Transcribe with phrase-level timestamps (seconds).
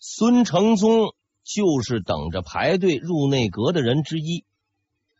[0.00, 1.12] 孙承宗
[1.42, 4.44] 就是等着排队入内阁的人之一，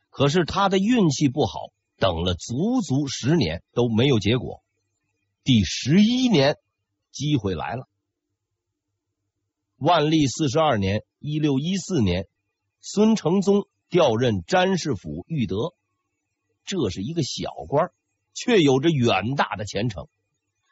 [0.09, 4.63] 可是他的运气不好，等了足足十年都没有结果。
[5.43, 6.57] 第十一年，
[7.11, 7.89] 机会来了。
[9.79, 12.29] 万历四十二年（一六一四年），
[12.81, 15.75] 孙承宗调任詹事府御德，
[16.65, 17.91] 这是一个小官，
[18.33, 20.09] 却有着远大的前程，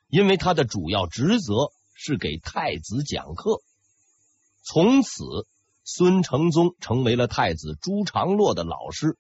[0.09, 3.63] 因为他的主要职责是给太子讲课。
[4.69, 5.23] 从此，
[5.85, 9.17] 孙承宗成为了太子朱常洛的老师，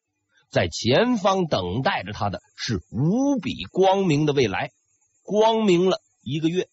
[0.50, 4.72] 在前方等待着他的是无比光明的未来。
[5.22, 6.68] 光明了一个月。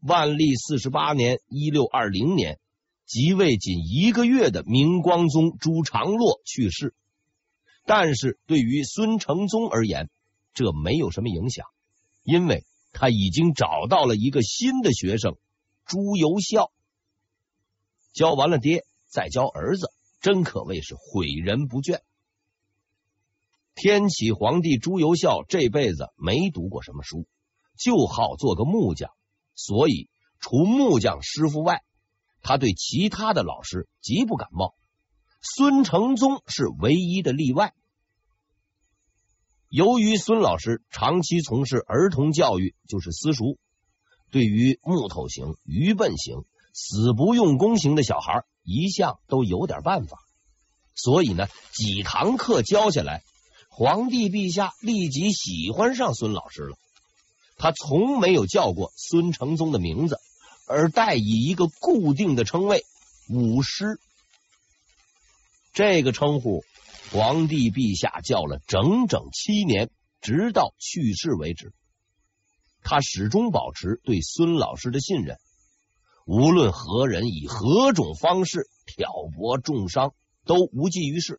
[0.00, 2.60] 万历四十八年（一六二零年），
[3.06, 6.94] 即位仅一个月的明光宗朱常洛去世。
[7.84, 10.10] 但是对于孙承宗而言，
[10.52, 11.66] 这没有什么影响，
[12.22, 15.36] 因为他已经找到了一个新的学生
[15.86, 16.70] 朱由校。
[18.14, 21.98] 教完了爹，再教儿子，真可谓是诙人不倦。
[23.74, 27.26] 天启皇帝朱由校这辈子没读过什么书，
[27.76, 29.10] 就好做个木匠，
[29.56, 31.82] 所以除木匠师傅外，
[32.40, 34.76] 他对其他的老师极不感冒。
[35.42, 37.74] 孙承宗是唯一的例外。
[39.68, 43.58] 由于孙老师长期从事儿童教育，就是私塾，
[44.30, 46.44] 对于木头型、愚笨型。
[46.74, 50.18] 死不用功型的小孩一向都有点办法，
[50.94, 53.22] 所以呢，几堂课教下来，
[53.70, 56.76] 皇帝陛下立即喜欢上孙老师了。
[57.56, 60.18] 他从没有叫过孙承宗的名字，
[60.66, 62.84] 而代以一个固定的称谓
[63.30, 64.00] “武师”。
[65.72, 66.64] 这个称呼，
[67.12, 71.72] 皇帝陛下叫了整整七年，直到去世为止。
[72.82, 75.38] 他始终保持对孙老师的信任。
[76.26, 80.14] 无论何人以何种方式挑拨重伤，
[80.46, 81.38] 都无济于事。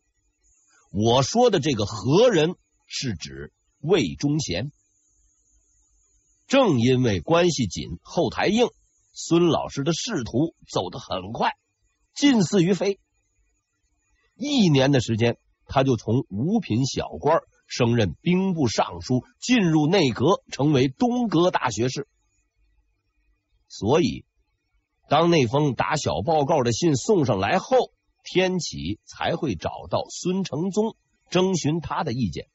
[0.92, 2.54] 我说的这个何人，
[2.86, 4.70] 是指魏忠贤。
[6.46, 8.68] 正因为关系紧、后台硬，
[9.12, 11.50] 孙老师的仕途走得很快，
[12.14, 13.00] 近似于飞。
[14.36, 22.06] 一年的时间，他就从五品小官升任兵部尚书，进入内阁，成为东阁大学士。
[23.66, 24.24] 所以。
[25.08, 27.92] 当那封打小报告的信送上来后，
[28.24, 30.96] 天启才会找到孙承宗
[31.30, 32.48] 征询他的意见。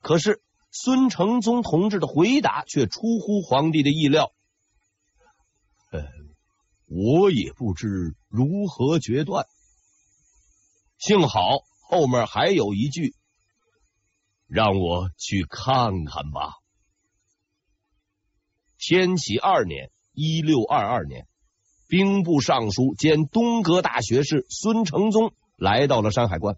[0.00, 4.32] 可是孙承宗同志的回答却出乎皇帝的意料。
[5.90, 6.02] 呃，
[6.86, 9.46] 我也不知如何决断。
[10.98, 11.40] 幸好
[11.82, 13.14] 后面还有一句，
[14.46, 16.54] 让我去看看吧。
[18.78, 21.26] 天启二年（一六二二年）。
[21.88, 26.56] 兵部尚书兼东阁大学士孙承宗来到了山海关。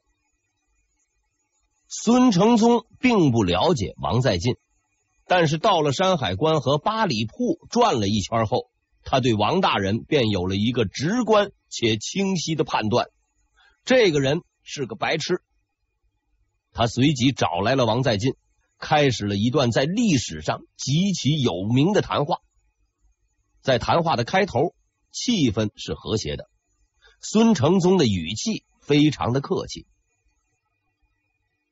[1.87, 4.57] 孙承宗并不了解王在晋，
[5.27, 8.71] 但是到了山海关和八里铺转了一圈后，
[9.05, 13.09] 他对王大人便有了一个直观且清晰的判断：
[13.85, 15.43] 这个人是个白痴。
[16.73, 18.35] 他随即找来了王在晋，
[18.79, 22.39] 开始了一段在历史上极其有名的谈话。
[23.61, 24.75] 在谈话的开头。
[25.11, 26.49] 气氛是和谐的，
[27.21, 29.87] 孙承宗的语气非常的客气。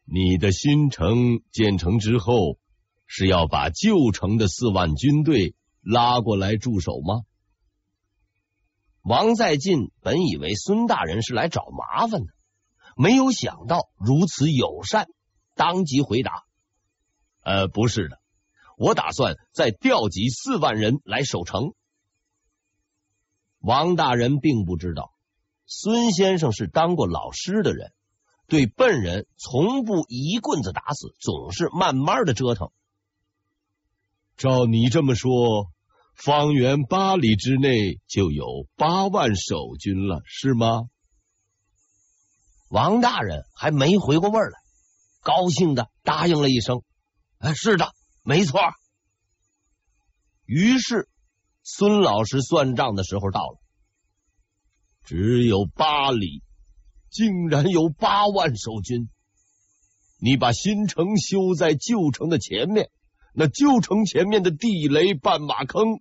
[0.04, 2.58] 你的新城建成之后，
[3.06, 7.22] 是要把旧城的四万军队拉过来驻守吗？
[9.02, 12.32] 王在晋本以为孙大人是来找麻烦的，
[12.97, 15.06] 没有想到如此友善，
[15.54, 16.42] 当即回答
[17.44, 18.20] ：“呃，不是的，
[18.76, 21.74] 我打算再调集四万人来守城。”
[23.66, 25.12] 王大人并不知道，
[25.66, 27.93] 孙先生是当过老师的人，
[28.47, 32.71] 对笨人从不一棍子打死，总是慢慢的折腾。
[34.37, 35.72] 照你这么说，
[36.15, 40.84] 方圆八里之内就有八万守军了，是吗？
[42.69, 44.59] 王大人还没回过味儿来，
[45.22, 46.83] 高兴的答应了一声
[47.39, 47.92] ：“哎，是的，
[48.22, 48.60] 没错。”
[50.47, 51.09] 于是。
[51.68, 53.59] 孙老师算账的时候到了，
[55.03, 56.45] 只有八里，
[57.10, 59.09] 竟然有八万守军。
[60.21, 62.91] 你把新城修在旧城的前面，
[63.34, 66.01] 那旧城前面的地雷绊马坑，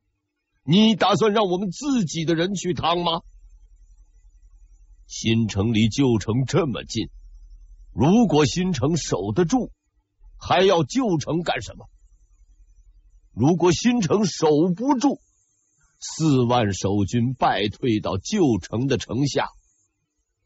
[0.64, 3.24] 你打算让我们自己的人去趟吗？
[5.08, 7.10] 新城离旧城这么近，
[7.92, 9.72] 如果新城守得住，
[10.38, 11.90] 还要旧城干什么？
[13.34, 15.20] 如果新城守不住，
[16.08, 19.50] 四万守军败退到旧城的城下。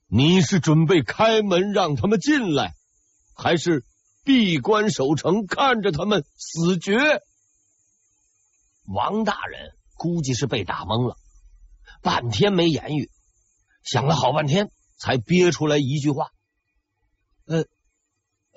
[0.08, 2.74] 你是准备开门让他们进来，
[3.36, 3.84] 还是
[4.24, 6.98] 闭关守城看着他们死绝？
[8.88, 11.16] 王大人估计是被打懵了，
[12.02, 13.12] 半天没言语，
[13.84, 16.30] 想了好半天，才憋出来一句话
[17.46, 17.66] ：“呃，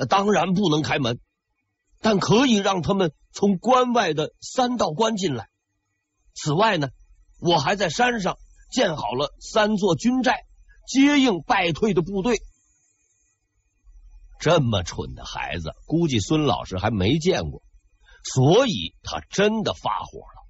[0.06, 1.20] 当然不能开门，
[2.00, 5.50] 但可以让他们从关外的三道关进来。
[6.34, 6.88] 此外呢，
[7.40, 8.36] 我还在山上
[8.70, 10.44] 建好了三座军寨，
[10.86, 12.40] 接应败退的部队。
[14.40, 17.62] 这么蠢的孩子，估计孙老师还没见过。”
[18.24, 20.46] 所以他真的发火了，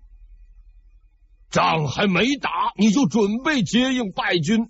[1.50, 4.68] 仗还没打，你就准备接应败军，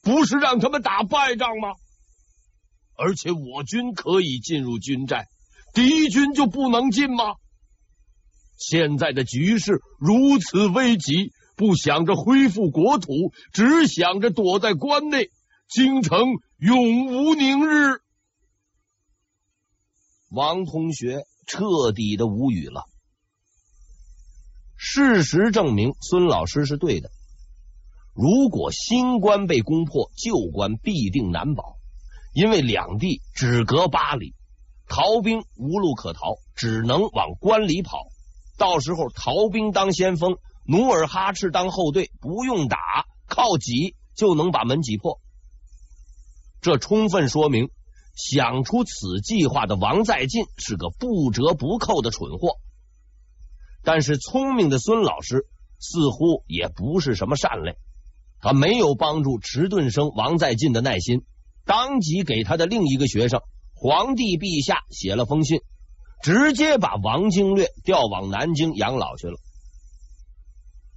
[0.00, 1.74] 不是让他们打败仗吗？
[2.96, 5.26] 而且我军可以进入军寨，
[5.74, 7.34] 敌军就不能进吗？
[8.62, 13.12] 现在的局势如此危急，不想着恢复国土，
[13.52, 15.30] 只想着躲在关内，
[15.68, 16.20] 京城
[16.58, 18.00] 永无宁日。
[20.30, 21.24] 王同学。
[21.44, 22.84] 彻底的无语了。
[24.76, 27.10] 事实证明，孙老师是对的。
[28.14, 31.78] 如果新关被攻破，旧关必定难保，
[32.32, 34.36] 因为两地只隔八里，
[34.86, 37.98] 逃兵无路可逃，只能往关里跑。
[38.62, 42.78] 到时候逃兵当先锋，努尔哈赤当后队，不用打，
[43.26, 45.18] 靠挤就能把门挤破。
[46.60, 47.68] 这充分说明。
[48.14, 52.58] 想出此计划的王在进是个不折不扣的蠢货，
[53.82, 55.46] 但是聪明的孙老师
[55.78, 57.78] 似乎也不是什么善类，
[58.38, 61.22] 他没有帮助迟钝生王在进的耐心，
[61.64, 63.40] 当即给他的另一个学生
[63.72, 65.62] 皇帝陛下写了封信，
[66.22, 69.38] 直接把王经略调往南京养老去了，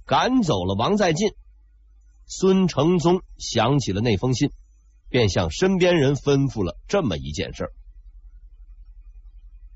[0.06, 1.32] 赶走了王在晋，
[2.26, 4.50] 孙承宗想起了那封信。
[5.08, 7.70] 便向身边人吩咐了这么一件事：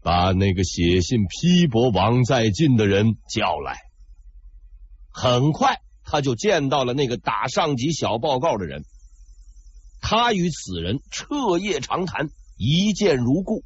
[0.02, 3.78] 把那个写信批驳王在晋的人叫来。
[5.12, 8.82] 很快，他就见到了那个打上级小报告的人。
[10.00, 13.62] 他与此人彻夜长谈，一见如故，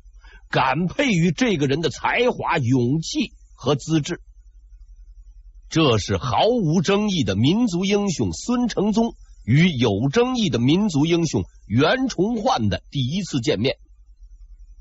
[0.50, 4.20] 感佩于这个人的才华、勇气和资质。
[5.69, 9.14] 这是毫无争议的民族英雄孙承宗。
[9.46, 13.76] 与有争议的民族英雄袁崇焕的第一次见面，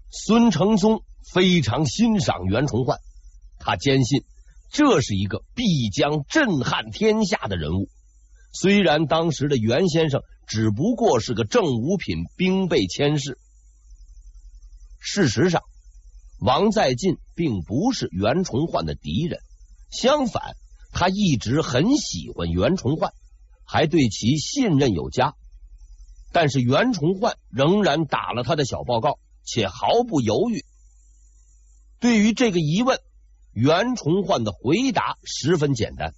[0.10, 3.00] 孙承宗非常欣赏袁崇焕，
[3.60, 4.24] 他坚信
[4.72, 7.90] 这是一个必将震撼天下的人物。
[8.54, 13.38] 虽然当时的袁先生只不过是个正五品兵备佥事，
[15.06, 15.62] 事实上，
[16.40, 19.40] 王在晋并不是袁崇焕的敌人，
[19.92, 20.56] 相反，
[20.94, 23.14] 他一直很喜欢袁崇焕。
[23.66, 25.36] 还对其信任有加，
[26.34, 30.66] 但是袁崇焕仍然打了他的小报告，且毫不犹豫。
[32.00, 33.00] 对于这个疑问，
[33.54, 36.14] 袁崇焕的回答十分简单：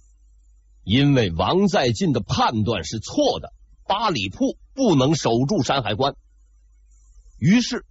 [0.82, 3.52] 因为王在晋的判断是错的，
[3.86, 6.14] 八里铺不能守住山海关。
[7.38, 7.86] 于是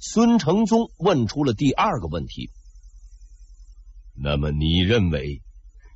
[0.00, 2.50] 孙承宗问出了第二个问题：
[4.14, 5.42] 那么你认为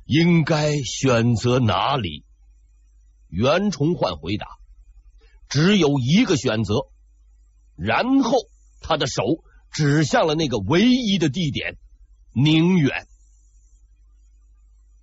[0.05, 2.25] 应该选择哪里？
[3.29, 4.45] 袁崇焕回答
[5.47, 6.87] ：“只有一个选择。”
[7.77, 8.37] 然后
[8.81, 9.23] 他的手
[9.71, 11.77] 指向了那个唯一的地点——
[12.35, 13.07] 宁远。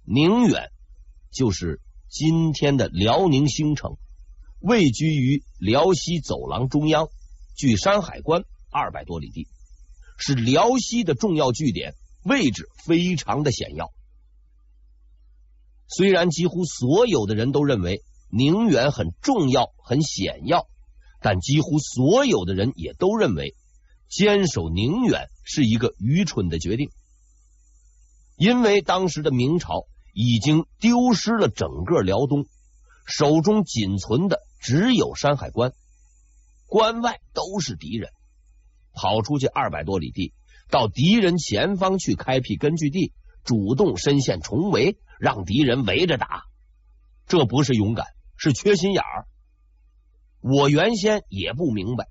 [0.04, 0.70] 宁远
[1.32, 3.96] 就是今天的辽宁兴城，
[4.58, 7.08] 位居于辽西走廊中央，
[7.56, 9.48] 距山海关二百多里地，
[10.16, 13.92] 是辽西的重要据点，位置非常的险要。
[15.88, 18.02] 虽然几乎所有的人都认为。
[18.32, 20.68] 宁远很重要，很险要，
[21.20, 23.56] 但几乎所有的人也都认为
[24.08, 26.90] 坚守宁远是一个愚蠢的决定，
[28.36, 32.46] 因为当时的明朝已经丢失了整个辽东，
[33.04, 35.72] 手中仅存的只有山海关，
[36.66, 38.12] 关外都是敌人，
[39.00, 40.34] 跑出去二百多里地，
[40.68, 43.14] 到敌人前方去开辟根据地，
[43.44, 46.44] 主动深陷重围，让敌人围着打，
[47.26, 48.08] 这不是勇敢。
[48.36, 49.26] 是缺心眼儿，
[50.42, 52.08] 我原先也不明白，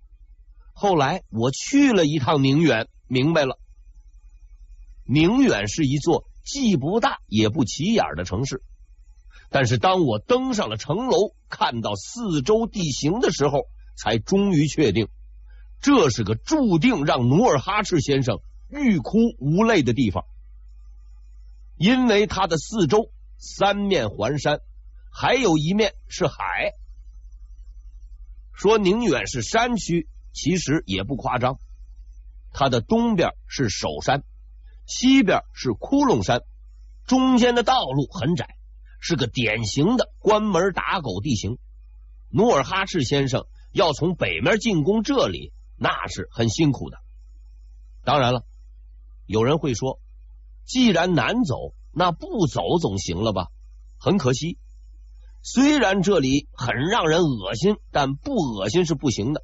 [0.74, 3.60] 后来我去了一趟宁远，明白了。
[5.06, 8.64] 宁远是一座既不大也不起眼的城市，
[9.52, 15.08] 但是当我登上了城楼，看到四周地形的时候，才终于确定，
[15.82, 20.26] 这是个注定让努尔哈赤先生欲哭无泪的地方，
[21.78, 24.60] 因为它的四周三面环山，
[25.12, 26.74] 还有一面是海。
[28.54, 31.58] 说宁远是山区，其实也不夸张。
[32.52, 34.24] 它的东边是首山，
[34.86, 36.42] 西边是窟窿山，
[37.06, 38.58] 中间的道路很窄，
[39.00, 41.58] 是个典型的关门打狗地形。
[42.30, 46.98] 努尔哈赤先生要从北面进攻这里，那是很辛苦的。
[48.04, 48.44] 当然了，
[49.26, 50.00] 有人会说，
[50.66, 53.48] 既然难走，那不走总行了吧？
[53.98, 54.58] 很可惜，
[55.42, 59.44] 虽然这里很让人恶心，但不恶心是不行的，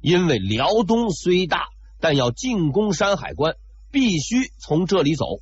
[0.00, 1.68] 因为辽东虽大。
[1.98, 3.56] 但要进攻山海关，
[3.90, 5.40] 必须从这里走，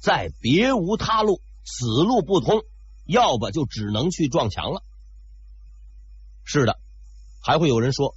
[0.00, 2.62] 再别无他路，此路不通，
[3.04, 4.82] 要不就只能去撞墙了。
[6.44, 6.80] 是的，
[7.42, 8.16] 还会有人说，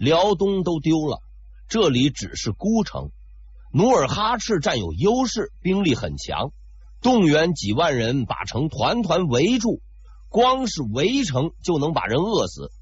[0.00, 1.20] 辽东都丢了，
[1.68, 3.10] 这里只是孤城，
[3.70, 6.52] 努尔哈赤占有优势，兵力很强，
[7.02, 9.82] 动员几万人把城团团围住，
[10.30, 12.72] 光是围城就能把人饿死。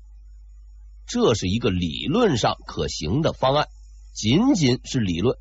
[1.09, 3.67] 这是一个理论上可行的方案，
[4.15, 5.37] 仅仅是理论。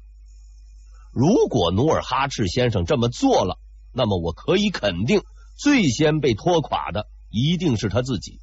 [1.11, 3.59] 如果努尔哈赤先生这么做了，
[3.93, 5.21] 那么我可以肯定，
[5.55, 8.39] 最先被拖垮的一定是他自己。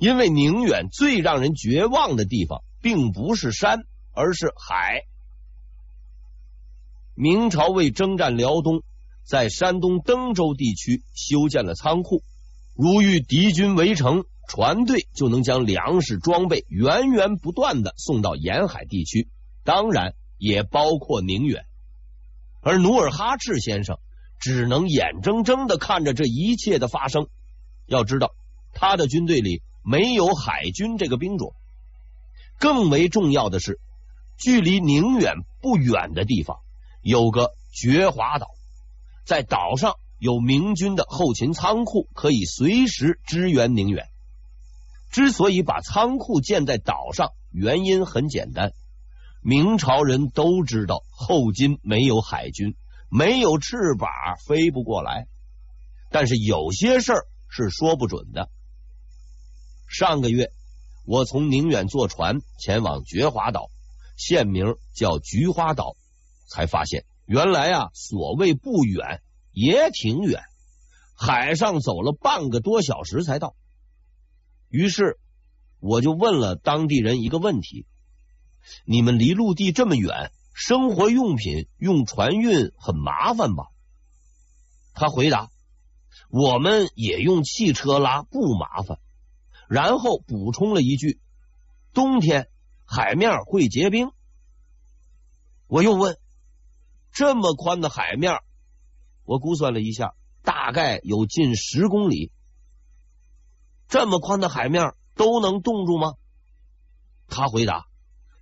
[0.00, 5.02] 因为宁远最让人绝望的地方，并不是山，而是海。
[7.14, 8.82] 明朝为征战辽东，
[9.24, 12.22] 在山东登州地区修建了仓库，
[12.74, 14.24] 如遇敌军围城。
[14.48, 19.28] 船队就能将粮食装备源源不断的送到沿海地区，
[19.62, 21.66] 当然也包括宁远。
[22.60, 24.00] 而努尔哈赤先生
[24.40, 27.28] 只能眼睁睁的看着这一切的发生。
[27.86, 28.34] 要知道，
[28.74, 31.54] 他的军队里没有海军这个兵种。
[32.58, 33.80] 更为重要的是，
[34.36, 36.58] 距离宁远不远的地方
[37.02, 38.48] 有个觉华岛，
[39.24, 44.08] 在岛上有明军的后勤仓库，可以随时支援宁远。
[45.10, 48.72] 之所以把仓库建在岛上，原因很简单。
[49.42, 52.76] 明朝人都知道后金没有海军，
[53.08, 54.10] 没有翅膀
[54.46, 55.26] 飞不过来。
[56.10, 58.50] 但是有些事儿是说不准的。
[59.90, 60.52] 上个月，
[61.04, 63.70] 我从宁远坐船前往觉华岛，
[64.16, 65.96] 县名叫菊花岛，
[66.48, 69.20] 才发现原来啊，所谓不远
[69.50, 70.44] 也挺远，
[71.16, 73.56] 海上走了半个多小时才到。
[74.68, 75.18] 于是
[75.80, 77.84] 我就问了当地人一个问题：
[78.84, 83.64] 你们离陆地这么远，生活用品用船运很麻烦吧？
[84.94, 85.50] 他回答：
[86.28, 89.00] 我们也用汽车拉，不麻烦。
[89.70, 91.20] 然后补充了一句：
[91.92, 92.50] 冬天
[92.84, 94.10] 海面会结冰。
[95.68, 96.18] 我又问：
[97.12, 98.40] 这么宽的海面，
[99.22, 102.32] 我估算了一下，大概有近十公里。
[103.86, 106.14] 这么宽的海面都能冻住吗？
[107.28, 107.86] 他回答：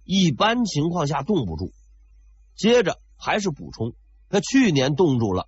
[0.05, 1.75] 一般情况下冻不住。
[2.55, 3.93] 接着还是补充：
[4.31, 5.47] 他去年冻住了，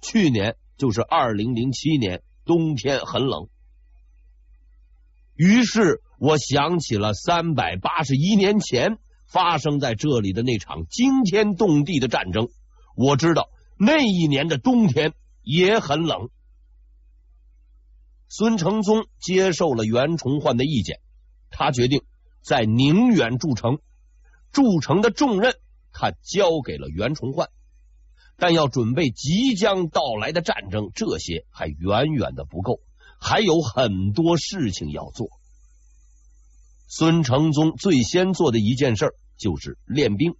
[0.00, 3.48] 去年就是二零零七年，冬天很冷。
[5.36, 12.48] 于是我想起了三百八十一年前发生在这里的那场惊天动地的战争。
[12.96, 15.12] 我知道那一年的冬天
[15.42, 16.28] 也很冷。
[18.28, 21.00] 孙承宗接受了袁崇焕的意见，
[21.50, 22.02] 他决定
[22.42, 23.78] 在宁远筑城，
[24.50, 25.54] 筑城的重任
[25.92, 27.48] 他交给了袁崇焕，
[28.36, 32.80] 但要准备即将到来的战争，这些还远远的不够，
[33.24, 35.30] 还有很多事情要做。
[36.88, 40.34] 孙承宗最先做的一件事就是练兵，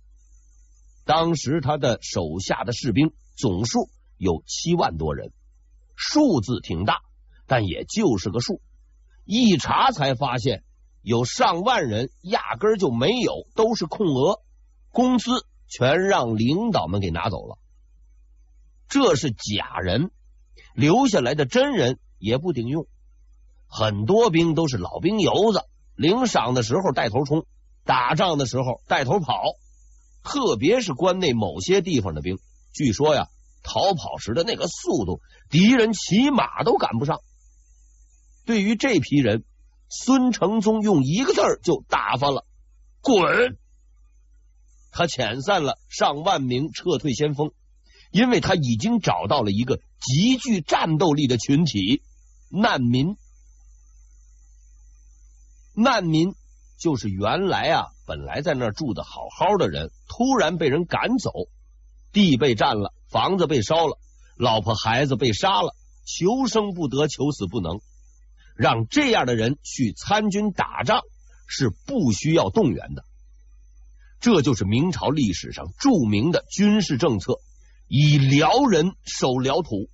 [1.07, 3.89] 当时他的手下的士兵总数
[4.19, 5.33] 有七万多人，
[5.97, 6.99] 数字挺大。
[7.47, 8.61] 但也就是个数，
[9.25, 10.63] 一查才发现
[11.01, 14.41] 有上万人压根就没有，都是空额，
[14.91, 15.31] 工资
[15.69, 17.59] 全让领导们给拿走了。
[18.89, 20.11] 这是假人，
[20.75, 22.87] 留下来的真人也不顶用。
[23.69, 25.65] 很多兵都是老兵油子，
[25.95, 27.45] 领赏的时候带头冲，
[27.85, 29.43] 打仗的时候带头跑。
[30.23, 32.39] 特别是关内某些地方的兵，
[32.73, 33.29] 据说呀，
[33.63, 37.21] 逃跑时的那个速度，敌人骑马都赶不上。
[38.47, 39.45] 对于这批人，
[39.91, 42.47] 孙承宗用一个字儿就打发了：
[43.03, 43.59] 滚！
[44.93, 47.51] 他遣散了上万名撤退先锋，
[48.11, 52.03] 因为他已经找到了一个极具战斗力的群体——
[52.57, 53.17] 难民。
[55.75, 56.37] 难民
[56.79, 61.33] 就是原来啊，本来在那儿住的好好的人，突然被人赶走，
[62.13, 63.99] 地被占了，房子被烧了，
[64.37, 67.81] 老婆孩子被杀了，求生不得，求死不能，
[68.55, 71.01] 让这样的人去参军打仗
[71.49, 73.05] 是不需要动员的。
[74.21, 77.41] 这就是明朝历史上著名的军事政策，
[77.89, 79.91] 以辽人守辽土。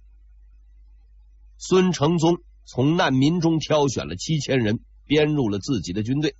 [1.56, 2.38] 孙承宗
[2.72, 6.36] 从难民中挑选了七千人，编入了自己的军队。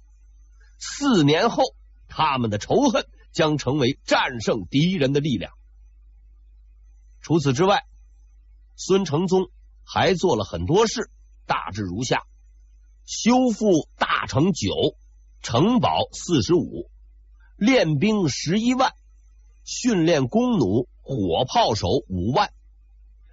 [0.79, 1.75] 四年后，
[2.07, 5.53] 他们的仇恨将成为战胜敌人的力量。
[7.21, 7.85] 除此之外，
[8.77, 9.51] 孙承宗
[9.83, 11.11] 还做了很多事，
[11.47, 12.23] 大致如下：
[13.05, 14.71] 修复大城九，
[15.43, 16.89] 城堡四十五，
[17.57, 18.93] 练兵十一万，
[19.65, 22.53] 训练弓弩、火炮手五万，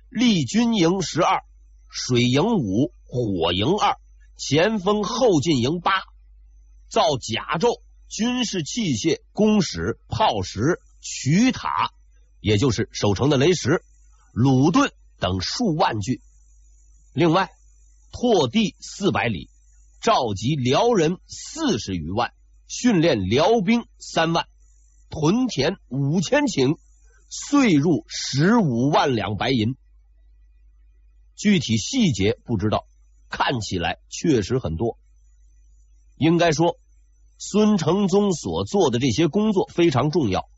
[0.10, 1.44] 立军营十二，
[1.90, 3.98] 水营五，火营二，
[4.36, 5.92] 前锋后进营八，
[6.90, 11.92] 造甲胄、军事器械、弓矢、炮石、渠塔。
[12.40, 13.84] 也就是守城的雷石、
[14.32, 16.22] 鲁盾等数万具，
[17.14, 17.50] 另外
[18.12, 19.50] 拓地四百里，
[20.02, 22.32] 召集辽人四十余万，
[22.68, 24.48] 训练辽兵三万，
[25.10, 26.78] 屯田五千顷，
[27.28, 29.76] 岁入十五万两白银。
[31.38, 32.86] 具体细节不知道，
[33.30, 35.00] 看起来确实很多。
[36.18, 36.78] 应该说，
[37.38, 40.50] 孙承宗所做的这些工作非常重要。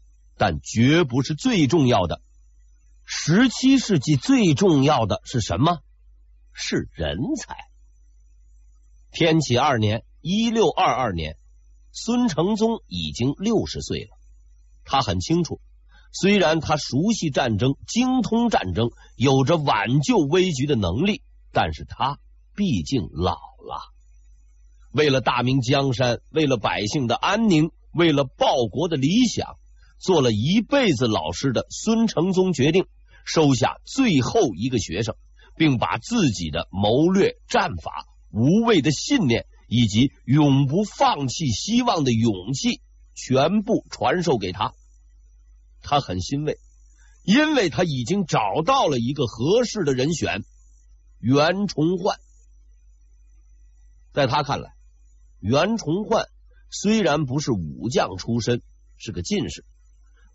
[0.42, 2.22] 但绝不是最重要的。
[3.04, 5.80] 十七世纪最重要的是什么？
[6.54, 7.58] 是人才。
[9.12, 11.38] 天启二年（一六二二年），
[11.92, 14.18] 孙承宗已经六十岁了。
[14.86, 15.60] 他很清楚，
[16.12, 22.20] 虽然他熟悉战争、精通战争，有着挽救危局的能力，但是他
[22.56, 23.82] 毕竟老了。
[24.92, 29.56] 为了大明江山，为了百姓的安宁，为了报国的理想。
[30.02, 32.86] 做了一辈子老师的孙承宗决定
[33.26, 35.18] 收下最后一个学生，
[35.58, 42.80] 并把自己的谋略、战法、无畏的信念以及永不放弃希望的勇气
[43.14, 44.72] 全部传授给他。
[45.82, 46.60] 他很欣慰，
[47.24, 50.44] 因为他已经找到了一个合适的人选——
[51.20, 52.20] 袁崇焕。
[54.14, 54.74] 在他看来，
[55.40, 56.28] 袁崇焕
[56.70, 58.62] 虽然不是武将出身，
[58.98, 59.66] 是个进士。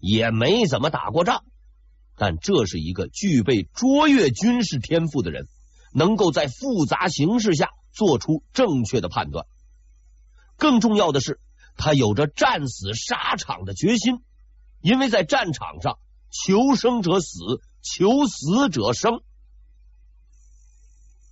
[0.01, 1.45] 也没怎么打过仗，
[2.15, 5.49] 但这是一个具备卓越军事天赋的人，
[5.95, 9.47] 能够在复杂形势下做出正确的判断。
[10.59, 11.41] 更重要的是，
[11.79, 14.19] 他有着战死沙场的决心，
[14.85, 17.39] 因为在战场上，求生者死，
[17.81, 19.23] 求死者生。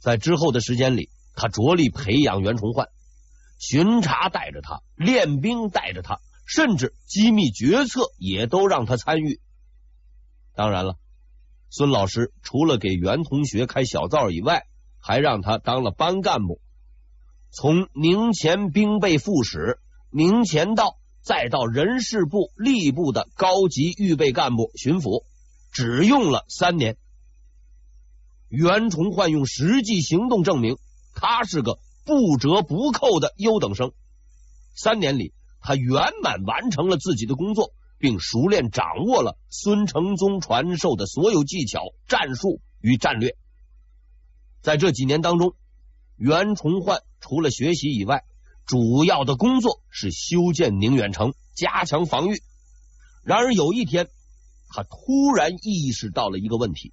[0.01, 2.88] 在之后的时间里，他着力培养袁崇焕，
[3.59, 6.19] 巡查带着他，练兵带着他。
[6.47, 9.38] 甚至机密决策也都让他参与。
[10.55, 10.97] 当然了，
[11.69, 14.67] 孙老师除了给袁同学开小灶以外，
[14.99, 16.59] 还让他当了班干部，
[17.51, 19.79] 从宁前兵备副使、
[20.11, 25.24] 宁前道，再到人事部、吏部的高级预备干部、巡抚，
[25.70, 26.96] 只用了三年。
[28.48, 30.76] 袁崇焕用实际行动证明，
[31.14, 33.92] 他是个不折不扣的优等生。
[34.74, 35.32] 三年里。
[35.64, 43.37] 他圆满完成了自己的工作，并熟练掌握了孙承宗传授的所有技巧、战术与战略。
[44.61, 45.54] 在这几年当中，
[46.16, 48.24] 袁崇焕除了学习以外，
[48.66, 52.42] 主要的工作是修建宁远城，加强防御。
[53.25, 54.09] 然而有一天，
[54.68, 56.92] 他突然意识到了一个问题：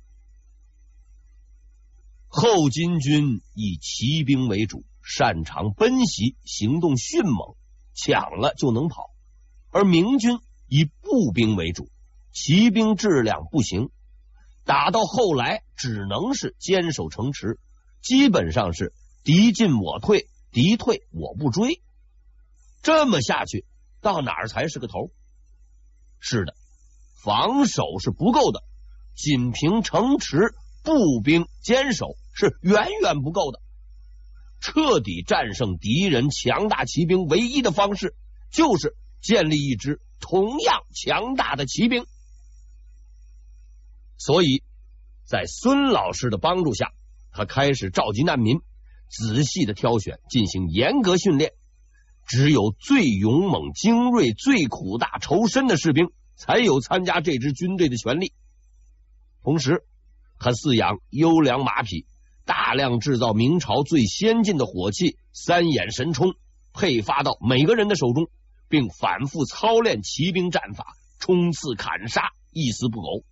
[2.27, 7.55] 后金军以骑兵为主，擅长奔袭，行动迅猛。
[8.01, 9.10] 抢了就能跑，
[9.71, 11.89] 而明军以步兵为主，
[12.32, 13.89] 骑兵质量不行，
[14.63, 17.60] 打到后来只能是坚守城池，
[18.01, 18.93] 基本上是
[19.25, 21.81] 敌进我退，敌退我不追。
[22.81, 23.65] 这么下去，
[24.01, 25.12] 到哪儿才是个头？
[26.19, 26.53] 是的，
[27.23, 28.63] 防守是不够的，
[29.15, 33.62] 仅凭城池步兵坚守是远远不够的。
[34.62, 38.15] 彻底战胜敌人强大骑兵唯一的方式，
[38.51, 42.05] 就是建立一支同样强大的骑兵。
[44.17, 44.63] 所以，
[45.23, 46.91] 在孙老师的帮助下，
[47.31, 48.59] 他开始召集难民，
[49.10, 51.52] 仔细的挑选，进行严格训练。
[52.26, 58.34] 只有最勇猛、精锐、最苦大仇深的士兵，才有参加这支军队的权利。
[59.43, 59.84] 同时，
[60.38, 62.06] 他饲养优良马匹。
[62.45, 66.34] 大量制造明朝最先进的火器三眼神冲，
[66.74, 68.28] 配发到每个人的手中，
[68.67, 73.24] 并反复操练骑兵战法，冲刺砍杀，一丝不苟。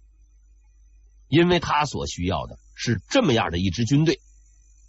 [1.30, 4.20] 因为他所需要的是这么样的一支军队，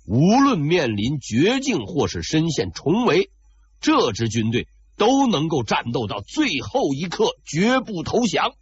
[0.08, 3.30] 无论面临绝境或是身陷重围，
[3.78, 4.66] 这支军队
[4.96, 8.54] 都能够战斗到最后一刻，绝不投降。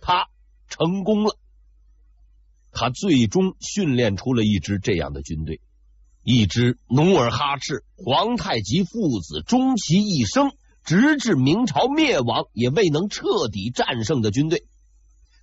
[0.00, 0.28] 他
[0.70, 1.36] 成功了，
[2.72, 5.60] 他最终训练出了一支这样的军队，
[6.24, 10.52] 一支努尔哈赤、皇太极父子终其一生，
[10.84, 14.64] 直至明朝灭亡也未能彻底战胜的军队。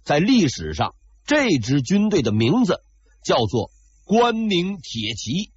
[0.03, 0.95] 在历史上，
[1.27, 2.81] 这支军队的名字
[3.23, 3.69] 叫做
[4.09, 5.51] 关宁铁骑。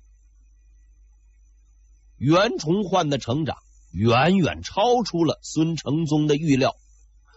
[2.19, 3.57] 袁崇焕的成长
[3.93, 6.77] 远远超出了孙承宗的预料。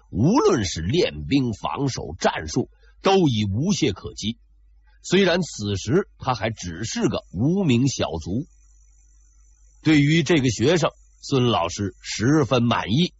[0.09, 2.69] 无论是练兵、防守、战术，
[3.01, 4.37] 都已无懈可击。
[5.03, 8.45] 虽然此时他还只是个无名小卒，
[9.83, 13.13] 对于这个学生，孙老师十分满意。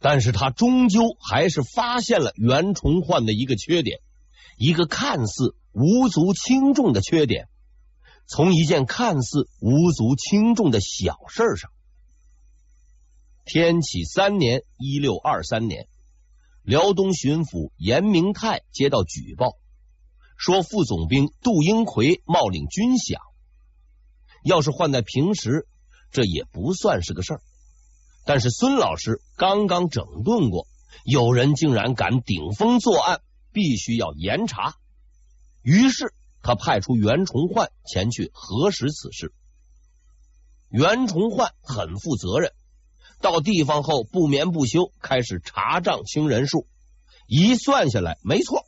[0.00, 4.00] 但是他终究还是发现了袁崇焕的一个缺点，
[4.56, 7.50] 一个看似无足轻重的缺点。
[8.26, 11.70] 从一件看似无足轻重的小事上，
[13.44, 15.86] 天启三年（一六二三年）。
[16.64, 19.58] 辽东巡抚严明泰接到举报，
[20.38, 23.18] 说副总兵杜英奎冒领军饷。
[24.42, 25.68] 要是换在平时，
[26.10, 27.42] 这也不算是个事儿。
[28.24, 30.66] 但是孙老师刚刚整顿过，
[31.04, 33.20] 有人竟然敢顶风作案，
[33.52, 34.74] 必须要严查。
[35.66, 39.34] 于是他派出袁崇焕前去核实此事。
[40.68, 42.52] 袁崇焕很负责任。
[43.20, 46.68] 到地方后不眠不休，开始查账清人数。
[47.26, 48.64] 一算下来，没错，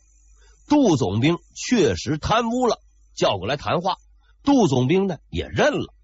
[0.66, 2.80] 杜总兵确实贪污了，
[3.14, 3.98] 叫过来谈话。
[4.42, 5.94] 杜总兵呢也认了。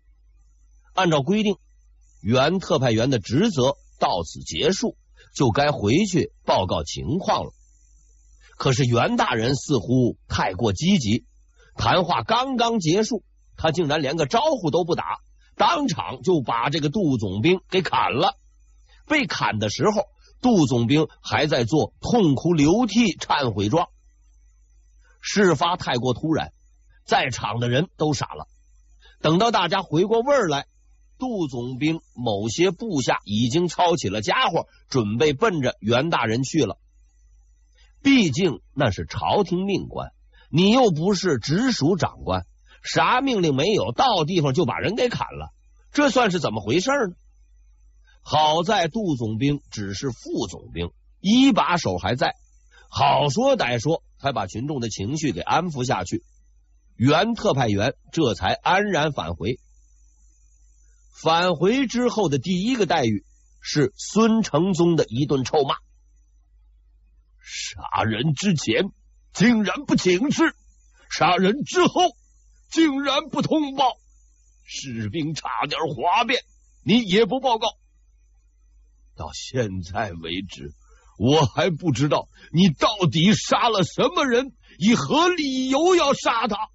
[0.93, 1.57] 按照规定，
[2.21, 4.97] 袁特派员的职责到此结束，
[5.35, 7.53] 就该回去报告情况了。
[8.57, 11.25] 可是袁大人似乎太过积极，
[11.77, 13.23] 谈话刚刚结束，
[13.57, 15.19] 他竟然连个招呼都不打。
[15.57, 18.37] 当场就把这个杜总兵给砍了。
[19.07, 20.07] 被砍的时候，
[20.41, 23.89] 杜总兵还在做痛哭流涕忏悔状。
[25.21, 26.53] 事发太过突然，
[27.05, 28.47] 在场的人都傻了。
[29.21, 30.67] 等到大家回过味儿来，
[31.19, 36.79] 杜总兵某些部下已经操起了家伙，准备奔着袁大人去了。
[38.05, 40.11] 毕竟那是朝廷命官，
[40.51, 42.45] 你又不是直属长官。
[42.83, 45.55] 啥命令没有，到地方就把人给砍了，
[45.91, 47.17] 这算是怎么回事呢？
[48.21, 52.35] 好在杜总兵只是副总兵，一把手还在，
[52.91, 56.23] 好说歹说才把群众的情绪给安抚下去。
[56.95, 59.59] 原特派员这才安然返回。
[61.11, 63.25] 返回之后的第一个待遇
[63.63, 65.77] 是孙承宗的一顿臭骂：
[67.45, 68.91] 杀人之前
[69.33, 70.57] 竟然不请示，
[71.11, 72.17] 杀人之后。
[72.71, 73.85] 竟然不通报，
[74.65, 76.43] 士兵差点哗变，
[76.83, 77.69] 你也不报告。
[79.15, 80.73] 到现在为止，
[81.17, 86.69] 我还不知道你到底杀了什么人，以何理由要杀他。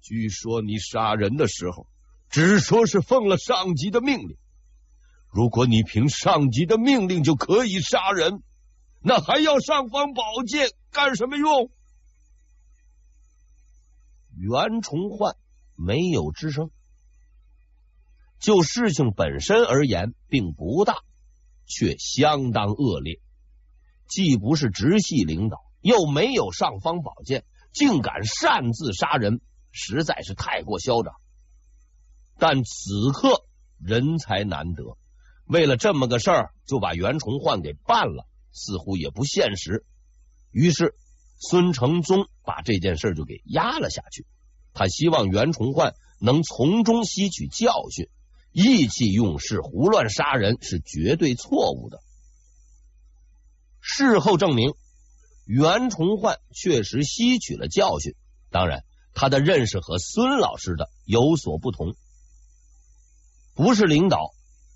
[0.00, 1.86] 据说你杀人的时候，
[2.30, 4.36] 只说是奉了上级的命令。
[5.32, 8.42] 如果你凭上级的命令就可以杀人，
[9.00, 11.70] 那还要尚方宝剑干什么用？
[14.36, 15.34] 袁崇焕
[15.74, 16.70] 没有吱声。
[18.38, 20.96] 就事情本身而言，并不大，
[21.64, 23.20] 却相当恶劣。
[24.08, 29.40] 既不是直系领导，又没有尚方宝剑，竟敢擅自杀人，
[29.70, 31.14] 实在是太过嚣张。
[32.36, 33.46] 但此刻
[33.78, 34.98] 人才难得，
[35.46, 39.84] 为了这么个事儿，就把袁崇焕给办了，似乎也不现实。
[40.50, 40.94] 于是。
[41.44, 44.28] 孙承宗把这件事就给压了下去，
[44.72, 48.08] 他希望袁崇焕能从中吸取教训，
[48.52, 51.98] 意气用事、胡乱杀人是绝对错误的。
[53.80, 54.70] 事后证明，
[55.44, 58.14] 袁崇焕确实吸取了教训，
[58.48, 61.96] 当然，他的认识和孙老师的有所不同。
[63.54, 64.30] 不是领导，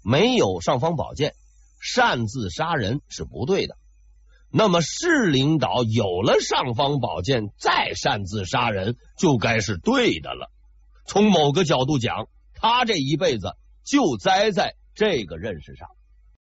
[0.09, 1.35] 没有尚方宝剑，
[1.81, 3.77] 擅自杀人是不对的。
[4.53, 10.53] 那么市领导有了尚方宝剑，再擅自杀人，就该是对的了。
[11.07, 15.89] 从某个角度讲，他这一辈子就栽在这个认识上。